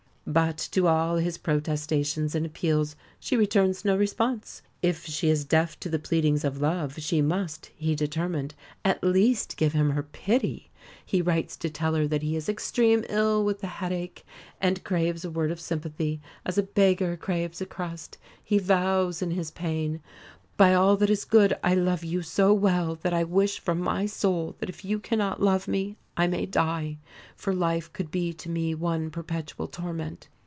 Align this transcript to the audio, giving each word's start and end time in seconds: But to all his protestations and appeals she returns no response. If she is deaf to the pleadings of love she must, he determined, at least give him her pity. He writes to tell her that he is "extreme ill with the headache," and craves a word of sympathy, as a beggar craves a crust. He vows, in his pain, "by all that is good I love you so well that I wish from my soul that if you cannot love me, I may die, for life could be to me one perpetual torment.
But 0.27 0.59
to 0.71 0.87
all 0.87 1.17
his 1.17 1.37
protestations 1.39 2.35
and 2.35 2.45
appeals 2.45 2.95
she 3.19 3.35
returns 3.35 3.83
no 3.83 3.97
response. 3.97 4.61
If 4.81 5.05
she 5.05 5.27
is 5.29 5.43
deaf 5.43 5.77
to 5.81 5.89
the 5.89 5.99
pleadings 5.99 6.45
of 6.45 6.61
love 6.61 6.97
she 7.01 7.21
must, 7.21 7.69
he 7.75 7.95
determined, 7.95 8.53
at 8.85 9.03
least 9.03 9.57
give 9.57 9.73
him 9.73 9.89
her 9.89 10.03
pity. 10.03 10.69
He 11.03 11.21
writes 11.21 11.57
to 11.57 11.69
tell 11.69 11.95
her 11.95 12.07
that 12.07 12.21
he 12.21 12.37
is 12.37 12.47
"extreme 12.47 13.03
ill 13.09 13.43
with 13.43 13.59
the 13.59 13.67
headache," 13.67 14.23
and 14.61 14.83
craves 14.85 15.25
a 15.25 15.31
word 15.31 15.51
of 15.51 15.59
sympathy, 15.59 16.21
as 16.45 16.57
a 16.57 16.63
beggar 16.63 17.17
craves 17.17 17.59
a 17.59 17.65
crust. 17.65 18.17
He 18.41 18.57
vows, 18.59 19.21
in 19.21 19.31
his 19.31 19.51
pain, 19.51 19.99
"by 20.55 20.73
all 20.75 20.95
that 20.97 21.09
is 21.09 21.25
good 21.25 21.57
I 21.63 21.73
love 21.75 22.03
you 22.03 22.21
so 22.21 22.53
well 22.53 22.95
that 23.01 23.13
I 23.13 23.23
wish 23.23 23.59
from 23.59 23.81
my 23.81 24.05
soul 24.05 24.55
that 24.59 24.69
if 24.69 24.85
you 24.85 24.99
cannot 24.99 25.41
love 25.41 25.67
me, 25.67 25.97
I 26.17 26.27
may 26.27 26.45
die, 26.45 26.97
for 27.35 27.51
life 27.53 27.91
could 27.93 28.11
be 28.11 28.31
to 28.33 28.49
me 28.49 28.75
one 28.75 29.09
perpetual 29.09 29.67
torment. 29.67 30.27